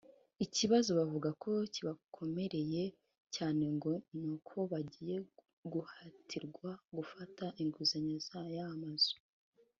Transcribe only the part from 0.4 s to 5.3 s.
Ikibazo bavuga ko kibakomereye cyane ngo ni uko bagiye